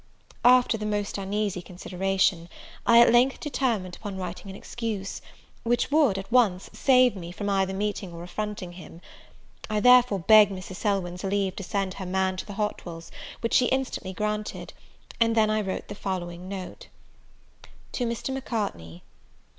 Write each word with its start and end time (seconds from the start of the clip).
After 0.43 0.79
the 0.79 0.85
most 0.87 1.19
uneasy 1.19 1.61
consideration, 1.61 2.49
I 2.87 3.01
at 3.01 3.11
length 3.13 3.39
determined 3.39 3.95
upon 3.97 4.17
writing 4.17 4.49
an 4.49 4.55
excuse, 4.57 5.21
which 5.61 5.91
would, 5.91 6.17
at 6.17 6.31
once, 6.31 6.71
save 6.73 7.15
me 7.15 7.31
from 7.31 7.51
either 7.51 7.71
meeting 7.75 8.11
or 8.11 8.23
affronting 8.23 8.71
him. 8.71 8.99
I 9.69 9.79
therefore 9.79 10.17
begged 10.17 10.51
Mrs. 10.53 10.77
Selwyn's 10.77 11.23
leave 11.23 11.55
to 11.57 11.63
send 11.63 11.93
her 11.93 12.07
man 12.07 12.35
to 12.37 12.47
the 12.47 12.53
Hotwells, 12.53 13.11
which 13.41 13.53
she 13.53 13.67
instantly 13.67 14.11
granted; 14.11 14.73
and 15.19 15.35
then 15.35 15.51
I 15.51 15.61
wrote 15.61 15.87
the 15.87 15.93
following 15.93 16.49
note: 16.49 16.87
"To 17.91 18.05
Mr. 18.07 18.33
Macartney. 18.33 19.03